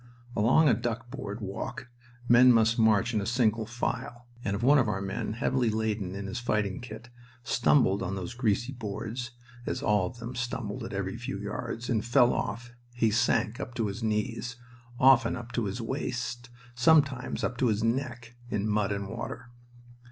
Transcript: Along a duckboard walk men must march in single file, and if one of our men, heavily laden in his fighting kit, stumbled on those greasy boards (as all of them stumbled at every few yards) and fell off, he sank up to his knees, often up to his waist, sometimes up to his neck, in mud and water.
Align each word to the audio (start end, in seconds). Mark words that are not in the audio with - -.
Along 0.35 0.67
a 0.67 0.73
duckboard 0.73 1.41
walk 1.41 1.87
men 2.27 2.51
must 2.51 2.79
march 2.79 3.13
in 3.13 3.23
single 3.27 3.67
file, 3.67 4.25
and 4.43 4.55
if 4.55 4.63
one 4.63 4.79
of 4.79 4.87
our 4.87 4.99
men, 4.99 5.33
heavily 5.33 5.69
laden 5.69 6.15
in 6.15 6.25
his 6.25 6.39
fighting 6.39 6.79
kit, 6.79 7.11
stumbled 7.43 8.01
on 8.01 8.15
those 8.15 8.33
greasy 8.33 8.71
boards 8.73 9.29
(as 9.67 9.83
all 9.83 10.07
of 10.07 10.17
them 10.17 10.33
stumbled 10.33 10.83
at 10.83 10.93
every 10.93 11.17
few 11.17 11.37
yards) 11.37 11.87
and 11.87 12.03
fell 12.03 12.33
off, 12.33 12.71
he 12.95 13.11
sank 13.11 13.59
up 13.59 13.75
to 13.75 13.85
his 13.85 14.01
knees, 14.01 14.55
often 14.99 15.35
up 15.35 15.51
to 15.51 15.65
his 15.65 15.79
waist, 15.81 16.49
sometimes 16.73 17.43
up 17.43 17.55
to 17.57 17.67
his 17.67 17.83
neck, 17.83 18.33
in 18.49 18.67
mud 18.67 18.91
and 18.91 19.07
water. 19.07 19.51